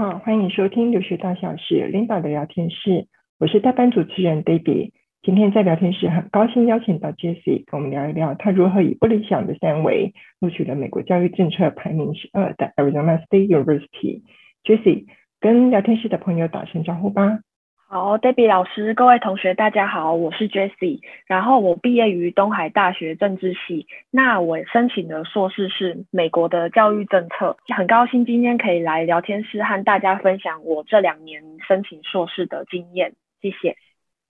[0.00, 3.06] 好，欢迎收听留学大小事领导的聊天室，
[3.38, 4.92] 我是代班主持人 Debbie。
[5.20, 14.22] 今天在聊天室很高兴邀请到 Jessie 跟我们聊一聊他如何以不理想的三围录取了美国教育政策排名十二的 Arizona State University。
[14.64, 15.04] Jessie
[15.38, 17.40] 跟聊天室的朋友打声招呼吧。
[17.92, 33.74] 好，Debbie 老师，各位同学，大家好，我是 Jessie，然后我毕业于东海大学政治系，那我申请的硕士是美国的教育政策，很高兴今天可以来聊天室和大家分享我这两年申请硕士的经验，谢谢。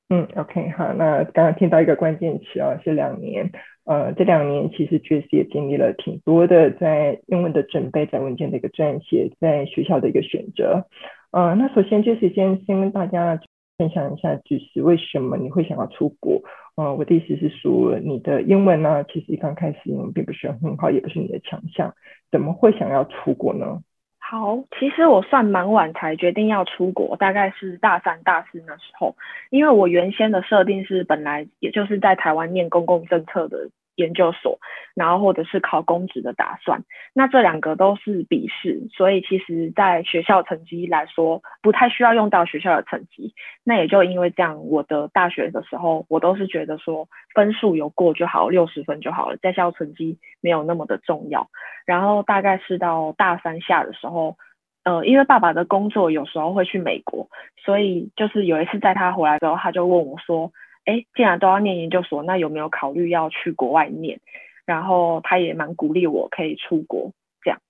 [0.08, 3.52] 嗯，OK，好，那刚刚听到一个关键词啊，是两年，
[3.84, 10.86] 呃，这两年其实 Jessie 也经历了挺多的，在英文的准备，在文件的一个撰写，在学校的一个选择，
[11.30, 13.38] 呃，那首先 Jessie 先先跟大家。
[13.80, 16.42] 分享一下，就是为什么你会想要出国？
[16.76, 21.94] 呃，我的意思是说，你的英文呢，其实刚开始英文并不是很好，也不是你的强项，
[22.30, 23.80] 怎么会想要出国呢？
[24.18, 29.16] 好，其实我算蛮晚才决定要出国，大概是大三、大四那时候，
[29.48, 33.70] 因为我原先的设定是本来也就是在台湾念公共政策的。
[34.00, 34.58] 研究所，
[34.94, 43.34] 然后或者是考公职的打算，那这两个都是笔试，所以其实在学校成绩来说，不太需要用到学校的成绩。
[43.62, 51.48] 那也就因为这样，我的大学的时候，我都是觉得说分数有过就好，六十分就好了，在校成绩没有那么的重要。
[51.86, 54.36] 然后大概是到大三下的时候，
[54.84, 57.28] 呃，因为爸爸的工作有时候会去美国，
[57.64, 60.50] 所以就是有一次在他回来之后，他就问我说。
[60.86, 64.18] 哎，既然都要念研究所，那有没有考虑要去国外念？
[64.66, 67.60] 然后他也蛮鼓励我可以出国这样。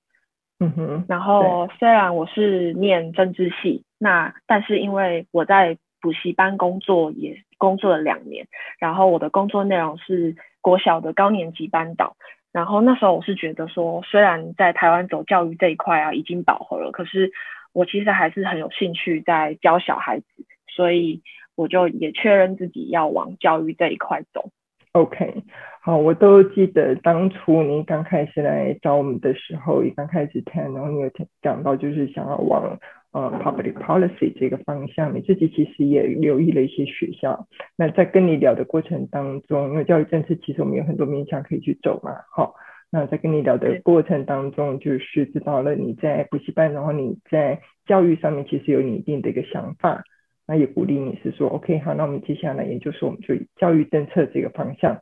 [0.58, 1.04] 嗯哼。
[1.08, 8.46] 然后虽然我是念政治系，那但是因为我在补习班工作也工作了两年，
[8.78, 12.16] 然后我的工作内容是国小的高年级班导。
[12.52, 17.32] 然后那时候我是觉得说，虽然在台湾走教育这一块啊已经饱和了，可是
[17.72, 20.26] 我其实还是很有兴趣在教小孩子，
[20.68, 21.22] 所以。
[21.60, 24.48] 我就也确认自己要往教育这一块走。
[24.92, 25.44] OK，
[25.82, 31.10] 好，我都记得当初您刚开始来找我们的时候，也刚开始谈，然后你有
[31.42, 32.78] 讲到就是想要往
[33.12, 37.46] 呃 public policy 这个方向，你自己其实也留意了一些学校。
[37.76, 42.54] 那在跟你聊的过程当中，因为教育政策其实我们有很多面向可以去走嘛，好，
[42.90, 50.02] 那在跟你聊的过程当中，就是知道了你在补习班，然后你在教育上面其实有你一定的一个想法。
[50.50, 55.00] 那也鼓励你是说，OK，好，那我们接下来研究所，我们就以教育政策这个方向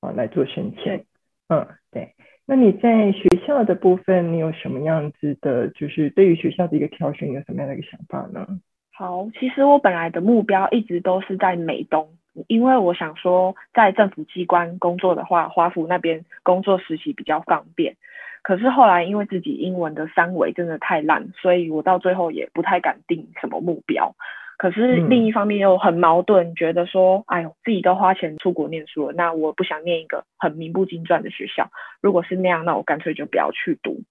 [0.00, 1.04] 啊来做申请。
[1.48, 2.16] 嗯，对。
[2.44, 8.44] 那你在学校的部分，你有什么样子的，就是对于学校的一个挑选，有什么样的一个想法呢？
[8.92, 12.08] 好，其实我本来的目标一直都是在美东，
[12.48, 17.94] 因为我想说，在政府机关工作的话，华府那边工作实习比较方便。
[18.42, 24.16] 可是后来因为自己英文的三维真的太烂，所以我到最后也不太敢定什么目标。
[24.60, 31.70] 可是另一方面又很矛盾，嗯、觉得说，哎呦，自己都花钱出国念书了，那我不想念一个很名不经传的学校。
[32.02, 34.02] 如果是那样，那我干脆就不要去读。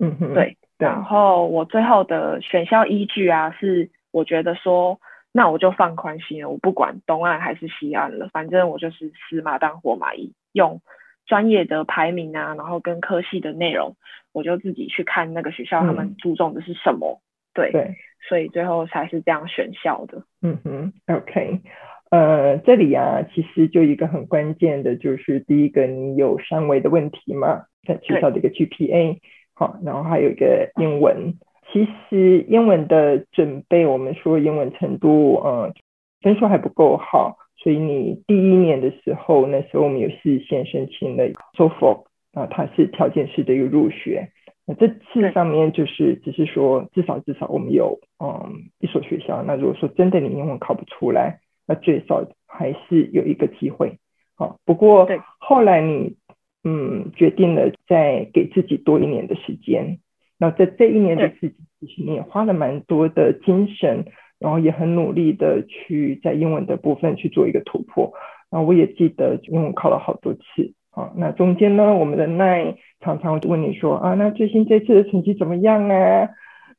[0.00, 0.56] 嗯哼，对。
[0.76, 4.98] 然后我最后的选校依据啊，是我觉得说，
[5.30, 10.80] 那我就放宽心了，我不管东岸还是西岸了，反正我就是死马当活马医，用
[11.26, 13.94] 专业的排名啊，然后跟科系的内容，
[14.32, 17.20] 我就自己去看那个学校他们注重的是什么。
[17.20, 17.22] 嗯
[17.56, 17.96] 对，对，
[18.28, 20.22] 所以最后才是这样选校的。
[20.42, 21.60] 嗯哼，OK，
[22.10, 29.18] 呃，这里啊，其实就一个很关键的，就是第一个，你有三维的问题嘛，在学校的一个 GPA，
[29.54, 31.34] 好，然后还有一个英文。
[31.72, 35.72] 其实英文的准备，我们说英文程度，呃，
[36.22, 42.04] 分数还不够好，所以你第一年的时候，那时候我们有事先申请了 TOEFL，
[42.34, 44.30] 啊，它是条件式的一个入学。
[44.66, 49.42] 那这次上面就是只是说，至少至少我们有嗯一所学校。
[49.44, 53.98] 那如果说真的你英文考不出来，那最少还是有一个机会。
[54.34, 55.08] 好，不过
[55.38, 56.16] 后来你
[56.64, 59.98] 嗯决定了再给自己多一年的时间。
[60.38, 64.04] 那在这一年的时间，其实你也花了蛮多的精神，
[64.38, 68.12] 然后也很努力的去在英文的部分去做一个突破。
[68.50, 70.74] 那我也记得英文考了好多次。
[70.96, 72.74] 好，那中间呢，我们的奈。
[73.00, 76.28] 常常会问你说啊，那最新这次的成绩怎么样啊？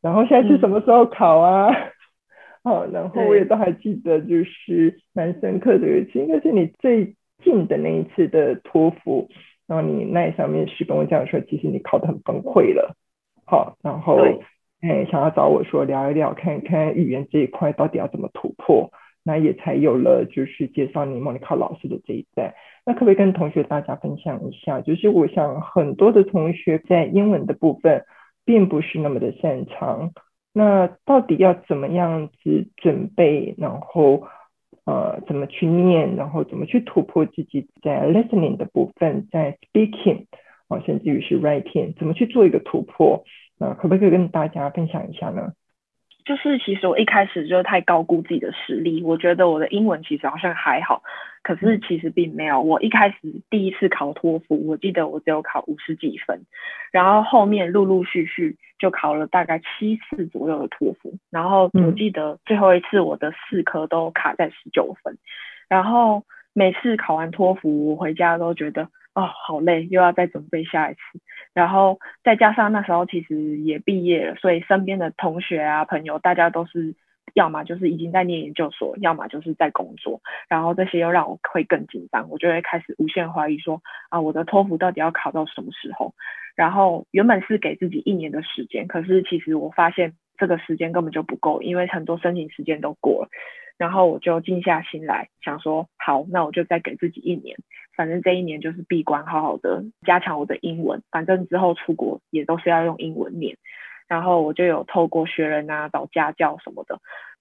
[0.02, 1.72] 然后现在是什么时候考啊？
[2.66, 9.30] 好、嗯，然后我也都还记得，就是蛮深刻的一次，应该是你最近的那一次的托福，
[9.68, 12.96] 然后你那上面是跟我讲说，其实你考得很崩溃了。
[13.46, 14.18] 好，然后
[14.82, 18.92] 哎，想要找我说聊一聊，看看语言这一块到底要怎么突破，
[19.28, 22.56] 那也才有了就是介绍你莫妮卡老师的这一代。
[22.86, 24.80] 那可不可以跟同学大家分享一下？
[24.80, 28.06] 就是我想很多的同学在英文的部分
[28.46, 30.14] 并不是那么的擅长，
[30.54, 34.24] 那到底要怎么样子准备，然后
[34.86, 40.28] 呃怎么去念，然后怎么去突破自己在 listening 的部分，在 speaking
[40.70, 43.26] 啊，甚至于是 writing，怎么去做一个突破？
[43.60, 45.52] 那可不可以跟大家分享一下呢？
[46.28, 51.02] 就是其实我一开始就太高估自己的实力，我觉得我的英文其实好像还好，
[51.42, 52.62] 可是其实并没有。
[52.62, 53.16] 我一开始
[53.50, 56.42] 第一次考托福，我记得我只有考五十几分，
[56.92, 65.18] 然后后面陆陆续续就考了大概七次左右的托福，然后我记得最后一次我的四科都卡在十九分，
[65.70, 68.90] 然后每次考完托福，我回家都觉得。
[69.18, 71.00] 哦，好累，又要再准备下一次，
[71.58, 76.94] 然后再加上那时候其实也毕业了，所以身边的同学啊、朋友，大家都是
[77.34, 86.14] 要么就是已经在念研究所，要么就是在工作，然后这些又让我会更紧张，我就会开始无限怀疑说啊，我的托福到底要考到什么时候？
[86.56, 93.30] 然后原本是给自己一年的时间，可是其实我发现这个时间根本就不够，因为很多申请时间都过了。
[93.78, 97.56] 然后我就静下心来想说，好，那我就再给自己一年，
[97.96, 103.56] 反正这一年就是闭关，好好的加强我的英文，反正之后出国也都是要用英文念。
[104.08, 107.00] 然后我就有透过学人啊、找家教什么的。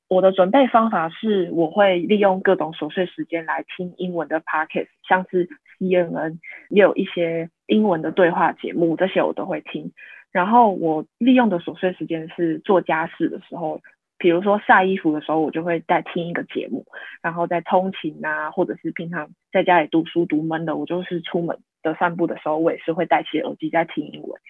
[0.09, 5.49] 我的准备方法是，我会利用各种琐碎时间来听英文的 podcast，像是
[5.79, 6.39] CNN
[6.69, 9.93] 也有一些英文的对话节目，这些我都会听。
[10.33, 13.81] 然后我利用的琐碎时间是做家事的时候。
[14.19, 16.87] 比如说晒衣服的时候，我就会在听一个节目，
[17.23, 24.41] 然后在通勤啊，或者是平常在家里读书读闷的，我就是出门的散步的时候，我也是会戴起耳机在听英文，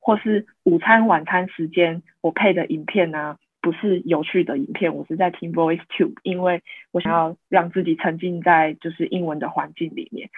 [0.00, 6.62] 或是午餐晚餐时间，我配的影片啊，不是有趣的影片，我是在听 VoiceTube，因为
[6.92, 10.30] 我想要让自己沉浸在就是英文的环境里面。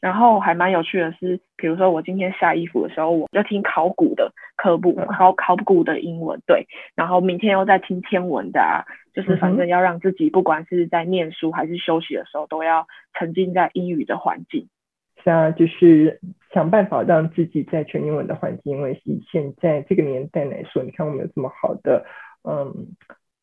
[0.00, 6.66] 然后还蛮有趣的是，比如说我今天晒衣服的时候，我就听考古的科普，考考古的英文，对。
[6.94, 8.84] 然后明天又在听天文的啊，
[9.14, 14.68] 就是反正要让自己不管是在念书还是休息的时候，都要沉浸在英语的环境。
[15.24, 16.20] 是啊，就是
[16.52, 22.04] 想办法让自己在全英文的环境，因为以现在这个年代来说，你看我们有这么好的，
[22.44, 22.88] 嗯。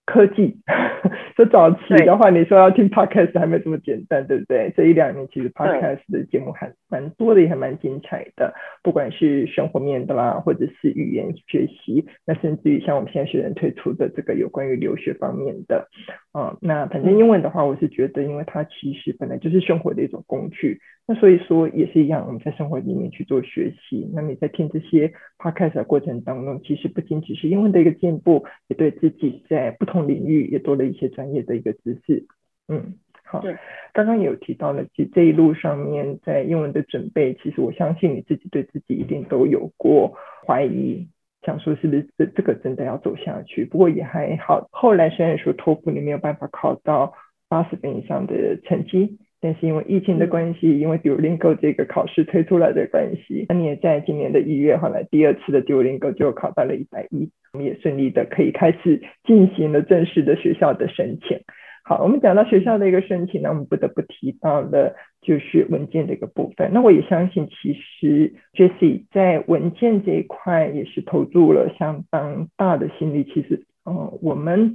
[0.08, 0.56] 科技，
[1.38, 4.74] 就早期的话，你说要听 podcast 还没这么简单，对不对？
[4.76, 15.90] 这一两年其实 podcast 的节目还蛮多的，也还蛮精彩的，不管是生活面的啦，或者是语言学习，那甚至于像我们现在学人推出的这个有关于留学方面的，
[16.38, 20.80] 啊、嗯，那反正英文的话，我是觉得，因为它其实本来就是生活的一种工具。
[21.08, 24.08] 那所以说也是一样，我们在生活里面去做学习。
[24.14, 32.28] 那你在听这些 podcast 的过程当中，其实不仅只是英文的一个进步，也对自己在不同领域也多了一些专业的一个知识。
[32.68, 32.94] 嗯，
[33.24, 33.40] 好。
[33.40, 33.56] 对。
[33.94, 40.14] 刚刚也有提到了，其实这一路上面在英文的准备，其实我相信你自己对自己一定都有过
[40.46, 41.08] 怀疑，
[41.48, 43.64] 想说是不是这这个真的要走下去？
[43.64, 47.14] 不过也还好，后来虽然说托福你没有办法考到
[47.48, 49.18] 八十分以上的成绩。
[49.40, 61.40] 但是因为疫情的关系，因为 Duolingo 这个考试推出来的关系，那你也在今年的一月，后来第二次的 Duolingo 就考到了一百一，我们也顺利的可以开始进行了正式的学校的申请。
[61.88, 66.70] 好，我们讲到学校的一个申请，那我们不得不提到了就是文件的一个部分。
[66.74, 73.24] 那我也相信，其实 Jessie 在文件这一块也是投入了相当大的心力。
[73.24, 74.74] 其实，呃，我们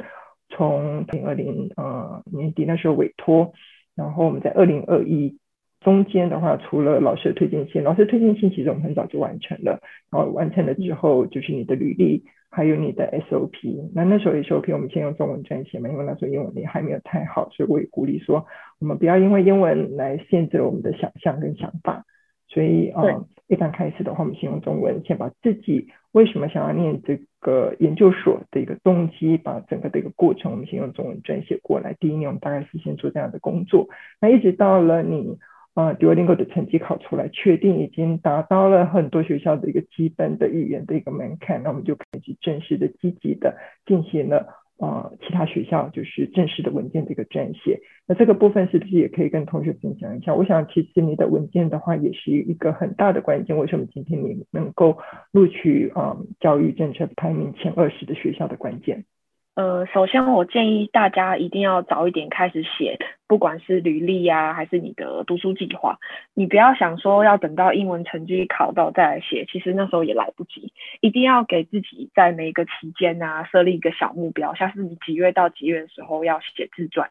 [0.49, 3.53] 从二零二零年底那时候委托。
[3.95, 5.37] 然后我们在二零二一
[5.81, 9.81] 中间的话，除了老师的推荐信，老师推荐信其实我们很早就完成了。
[10.11, 13.91] 然后完成了之后，就是你的履历，还有你的 SOP。
[13.95, 18.47] 那那时候 SOP 我们先用中文撰写嘛，因为那时候英文也还没有太好，所以我也鼓励说，
[18.79, 22.05] 我们不要因为英文来限制了我们的想象跟想法。
[22.49, 31.97] 所以啊、呃，一般开始的话，我们先用中文，先把自己为什么想要念这个研究所的一个动机，把整个的一个过程，我们先用中文撰写过来。
[31.99, 33.89] 第一年我们大概是先做这样的工作，
[34.21, 35.39] 那一直到了你啊、
[35.75, 44.59] 呃、Duolingo 的成绩考出来，确定已经达到了很多学校的一个基本的语言的一个门槛，那我们就开始正式的、积极的进行了。
[44.79, 50.35] 啊、呃，其他学校就是正式的文件的一个撰写，那这个部分是不是也可以跟同学分享一下？
[50.35, 53.57] 我想，其实你的文件的话，也是一个很大的关键。
[53.57, 54.99] 为什么今天你能够
[55.31, 59.05] 录取啊、呃、教育政策排名前二十的学校的关键？
[59.55, 65.99] 呃，首先我建议大家一定要早一点开始写，不管是履历啊，还是你的读书计划，
[66.33, 70.73] 你不要想说要等到英文成绩考到再来写，其实那时候也来不及。
[71.03, 77.11] 一定要给自己在每一个期间啊设立一个小目标，像是你几月到几月的时候要写自传，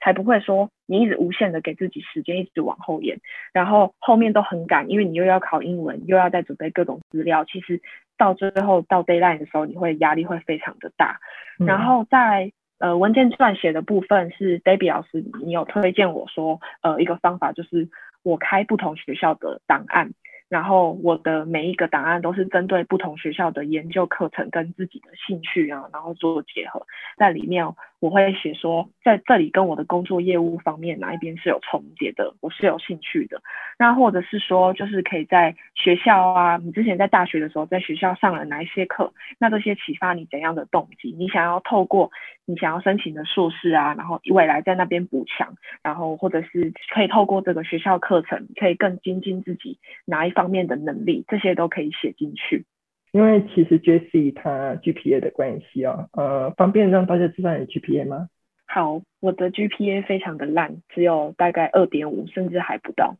[0.00, 3.18] 才不会说你一直无限的给自己时间，一直往后延，
[3.52, 7.82] 然后后面都很赶，因为你又要考英文，又要再准备各种资料，其实。
[8.20, 11.18] 到最后到 deadline 的时候，你会压力会非常的大。
[11.66, 17.88] 然后在呃文件撰写的部分，是 Debbie 老师，你有推荐我说，呃一个方法就是
[18.22, 20.10] 我开不同学校的档案。
[20.50, 26.84] 然后我的每一个档案都是针对不同学校的研究课程跟自己的兴趣啊，然后做结合，
[27.16, 27.64] 在里面
[28.00, 33.42] 我会写说，在这里跟我的工作业务方面哪一边是有重叠的，我是有兴趣的。
[33.78, 41.12] 那或者是说，就是可以在学校啊，你之前在大学的时候在学校上了哪一些课，那这些启发你怎样的动机？
[41.12, 42.10] 你想要透过
[42.46, 52.64] 你想要申请的硕士啊，然后未来在那边补强，然后或者是可以透过这个学校课程，可以更精进自己哪一方面的能力，这些都可以写进去。
[53.12, 58.28] 因为其实 Jessie 他 GPA 的关系啊，呃，方便让大家知道你 GPA 吗？
[58.66, 63.16] 好，我的 GPA 非常的烂，只有大概二点五，甚至还不到。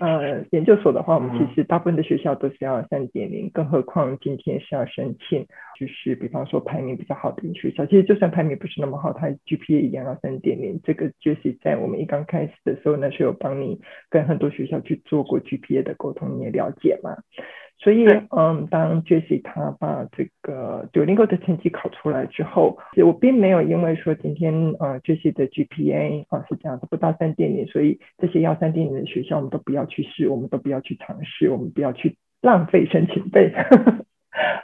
[0.00, 5.46] 呃，研究所的话，我们其实大部分的学校都是要三点零，更何况今天是要申请，
[5.78, 10.80] 就是比方说排名比较好的学校，其实就算排名不是那么好，它 GPA 一样要三点零。
[10.82, 17.16] 这个 Jessie 在我们一刚开始的时候呢，是有帮你跟很多学校去做过 GPA 的沟通，你也了解嘛。
[17.78, 33.52] 所以，嗯，当 Jessie 他把这个 Duolingo 的成绩考出来之后，我并没有因为说今天呃 Jessie 的 GPA 啊是这样子不到三点零，所以这些要三点零的学校我们都不要去试，我们都不要去尝试，我们不要去浪费申请费。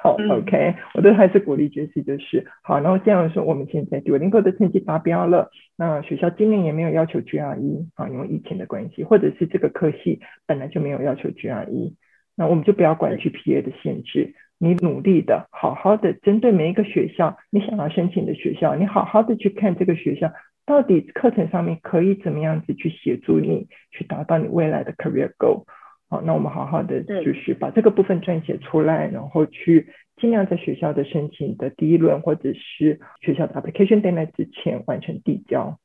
[0.03, 2.81] 好、嗯、，OK，我都还是鼓励 Jessie 就是好。
[2.81, 11.93] 然后这样说，我们现在 Duolingo 的成绩达标了，那学校今年也没有要求 GRE 啊，因为疫情的关系，或者是这个科系本来就没有要求 GRE。
[12.41, 20.33] 那我们就不要管 GPA 的限制，你努力的，好好的针对每一个学校，你想要申请的学校，你好好的去看这个学校
[20.65, 25.65] 到底课程上面可以怎么样子去协助你去达到你未来的 career goal。
[26.09, 35.79] 好，那我们好好的就是把这个部分撰写出来，然后去尽量在学校的申请的第一轮或者是学校的 application deadline 之前完成递交。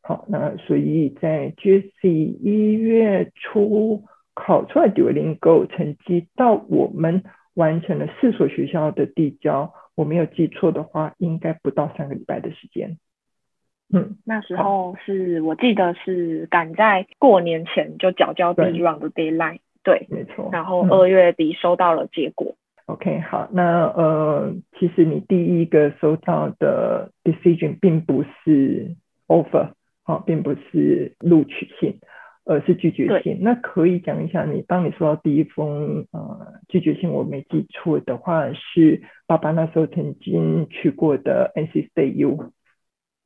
[0.00, 4.04] 好，那所以在 Jessie 一月初。
[4.38, 12.98] 考出来 Duolingo 成绩到我们完成了四所学校的递交，我没有记错的话，应该不到三个礼拜的时间。
[13.92, 20.50] 嗯，那时候是我记得是赶在过年前就缴交第一 round 的 deadline，对，对，没错。
[20.52, 22.54] 然后二月底收到了结果。
[22.86, 28.94] 嗯、OK，好，那呃，其实你第一个收到的 decision 并不是
[29.26, 29.70] offer，
[30.04, 31.98] 好、哦，并不是录取信。
[32.48, 33.40] 呃，是拒绝信。
[33.42, 42.50] 那可以讲一下你，你当你收到第一封呃拒绝信，我没记错的话，是爸爸那时候曾经去过的 NC State U。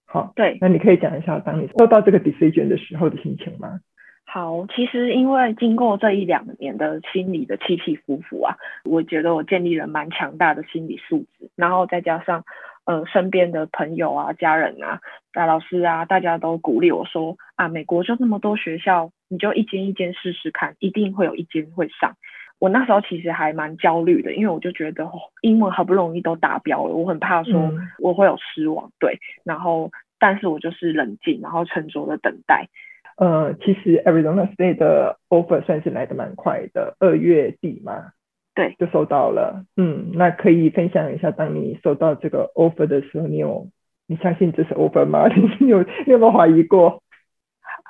[0.06, 0.58] 好，对。
[0.60, 3.78] 那你可以讲一下，当你收到这个 decision 的时候的心情吗？
[4.24, 12.44] 好，其实因为经过这一两年的心理的起起伏伏啊，我觉得我建立了蛮强大的心理素质，然后再加上。
[12.84, 15.00] 呃，身边的朋友啊、家人啊、
[15.32, 22.16] 大老师啊，大家都鼓励我说啊，美国就那么多学校，你就一间一间试试看，一定会有一间会上。
[22.58, 25.08] 我那时候其实还蛮焦虑的，因为我就觉得
[25.40, 28.88] 英文好不容易都达标了，我很怕说我会有失望。
[28.88, 32.68] 嗯、对，然后但是我就是冷静，然后沉着的等待。
[33.16, 38.12] 呃，其实 Arizona State 的 offer 算是来的蛮快的，二月底嘛。
[38.54, 39.64] 对，就收到了。
[39.76, 43.68] 嗯，那可以分享一下，当你收到这个 offer 的时候，你有
[44.06, 45.26] 你相信这是 offer 吗？
[45.58, 47.02] 你有你有没有怀疑过？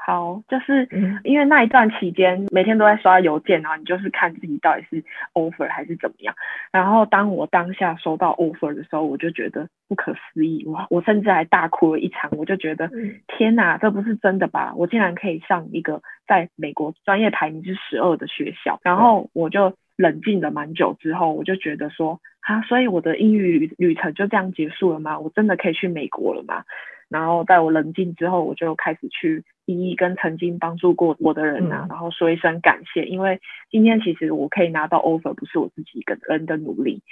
[0.05, 0.89] 好，就是
[1.25, 6.35] 因为那一段期间，每天都在刷邮件，然后你就是看自己到底是 offer 还是怎么样。
[6.73, 12.31] 然后当我当下收到 offer 的时候，我就觉得不可思议，哇我甚至还大哭了一场。
[12.37, 12.89] 我就觉得
[13.27, 14.75] 天哪，这不是真的吧？
[14.77, 18.79] 我竟然可以上一个在美国专业排名是十二的学校。
[18.85, 19.73] 然后我就。
[19.97, 25.19] 冷静了蛮久之后，我就觉得说，啊，所以我的英语旅旅程就这样结束了吗？
[25.19, 26.65] 我真的可以去美国了吗？
[27.09, 33.39] 然后在我冷静之后，我就开始去一一跟曾经帮助过我的人啊，嗯、然后说一声感谢，因为
[33.71, 37.03] 今天其实我可以拿到 offer，不是我自己一个人的努力，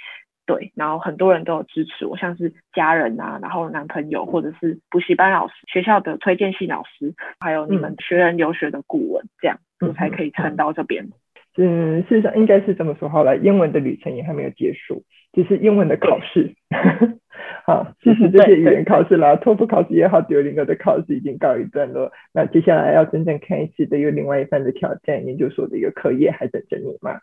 [0.47, 11.03] 对，然后很多人都有支持我，像是家人啊，然后男朋友或者是补习班老师、学校的推荐信老师，还有你们学人留学的顾问，这样我才可以撑到这边。
[11.05, 11.11] 嗯，
[11.55, 15.03] 事实上应该是这么说好了，英文的旅程也还没有结束，
[15.33, 16.55] 只是英文的考试。
[17.65, 22.11] 好，其实这些语言考试啦，托福考试也好，Duolingo 的考试已经告一段落。
[22.33, 27.19] 那接下来要真正开始的有另外一番的挑战，研究所的一个课业还等着你嘛？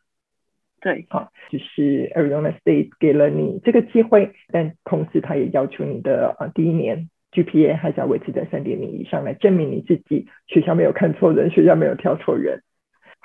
[0.81, 12.63] 对，好，就是 Arizona State 给了你这个机会，但同时他也要求你的啊第一年 GPA 还是要维持在三点零以上，来证明你自己学校没有看错人，学校没有挑错人。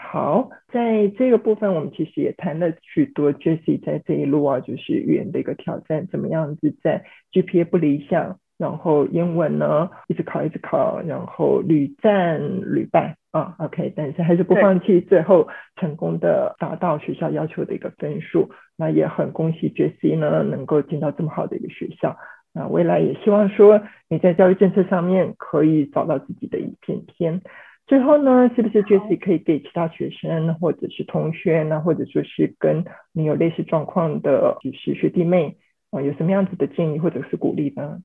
[0.05, 12.39] 好，在这个部分，我们其实也谈了许多 Jessie 在这一路啊，就是语言的一个挑战，怎么样子在 GPA 不理想，然后英文呢一直考一直考，然后屡战
[12.75, 22.17] 屡败啊，OK，但是还是不放弃，最后成功的达到学校要求的一个分数，那也很恭喜 Jessie 呢，能够进到这么好的一个学校，
[22.53, 27.41] 那未来也希望说你在教育政策上面可以找到自己的一片天。
[27.85, 35.57] 最后呢，是不是 Jessie 可以给其他学生或者是同学呢，或者说是跟你有类似状况的，就是学弟妹
[35.91, 37.99] 啊，有什么样子的建议或者是鼓励呢？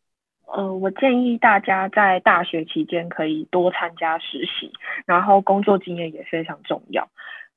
[0.52, 4.73] 呃，我建议大家在大学期间可以多参加实习，
[5.06, 7.08] 然后工作经验也非常重要。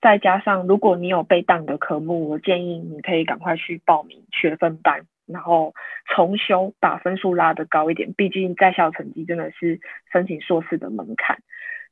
[0.02, 5.74] 再加上如果你有被当的科目，我建议你可以赶快去报名学分班，然后
[6.06, 8.14] 重修，把分数拉得高一点。
[8.14, 9.80] 毕竟在校成绩真的是
[10.12, 11.40] 申请硕士的门槛。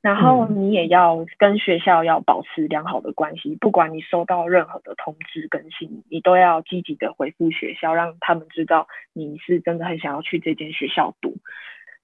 [0.01, 11.35] 然后你也要跟学校要保持良好的关系，不管你收到任何的通知更新，你都要积极的回复学校，让他们知道你是真的很想要去这间学校读。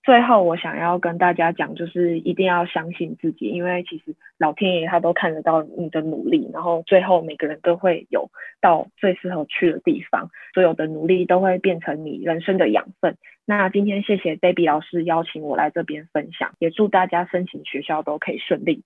[0.05, 8.29] 最后，我想要跟大家讲，就是一定要相信自己，因为其实老天爷他都看得到你的努力，然后最后每个人都会有
[8.62, 13.17] 到最适合去的地方，所有的努力都会变成你人生的养分。
[13.47, 18.83] 那今天谢谢 Debbie 老师邀请我来这边分享，也祝大家申请学校都可以顺利。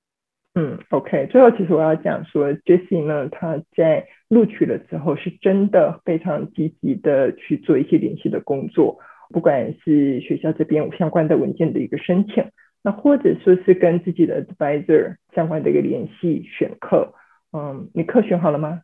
[0.55, 1.27] 嗯，OK。
[1.27, 8.97] 最后，其实我要讲说，Jessie 呢，他在录取了之后，是真的非常积极的去做一些联系的工作。
[9.31, 12.43] 不管是学校这边相关的文件的一个申请，
[12.83, 17.13] 那或者说是跟自己的 advisor 相关的一个联系选课，
[17.53, 18.81] 嗯，你课选好了吗？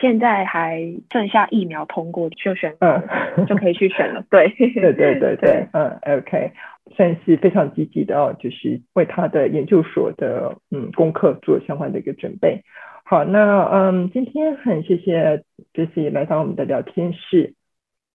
[0.00, 0.80] 现在还
[1.10, 4.24] 剩下疫苗通过就选，嗯，就可以去选了。
[4.30, 6.52] 对，对对对对，嗯，OK，
[6.96, 12.62] 算是非常积极的哦，就是为他的研究所的嗯功课做相关的一个准备。
[13.04, 15.42] 好，那嗯，今天很谢谢
[15.74, 17.54] Jessie 来到我们的聊天室。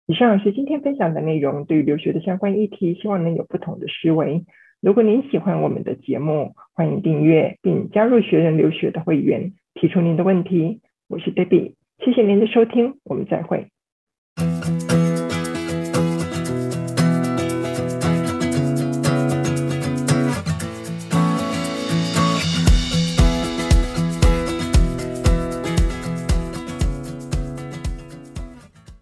[0.07, 4.45] 以上是今天分享的内容，对于留学的相关议题，希望能有不同的思维。
[4.81, 10.81] 如果您喜欢我们的节目，欢迎订阅并加入学人留学的会员，提出您的问题。
[11.07, 13.67] 我是 Debbie，谢谢您的收听，我们再会。